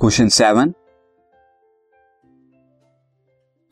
[0.00, 0.72] Question seven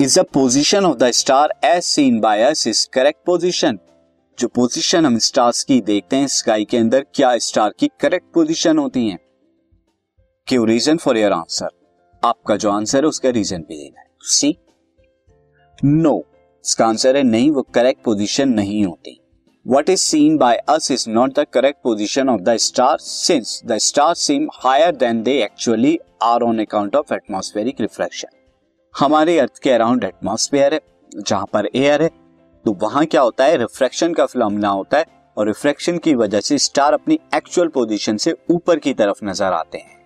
[0.00, 3.78] is the position of the star as seen by us is correct position
[4.38, 8.78] जो position हम stars की देखते हैं sky के अंदर क्या स्टार की करेक्ट पोजीशन
[8.78, 9.18] होती है?
[10.46, 11.68] Q reason for your answer
[12.24, 14.56] आपका जो आंसर है, उसका रीजन भी देना है। सी
[15.84, 16.18] नो
[16.64, 19.20] इसका आंसर है नहीं, वो करेक्ट पोजीशन नहीं होती।
[19.66, 23.78] What is seen by us is not the correct position of the star since the
[23.78, 28.28] star seem higher than they actually are on account of atmospheric reflection
[28.94, 30.80] हमारे earth के around atmosphere है,
[31.12, 32.08] जहाँ पर air है
[32.64, 33.56] तो वहाँ क्या होता है?
[33.56, 35.04] रिफ्रैक्शन का फिलोमिना होता है
[35.36, 39.78] और रिफ्रैक्शन की वजह से स्टार अपनी एक्चुअल पोजीशन से ऊपर की तरफ़ नज़र आते
[39.78, 40.05] हैं।